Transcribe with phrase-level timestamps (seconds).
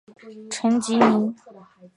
[0.49, 1.35] 陈吉宁。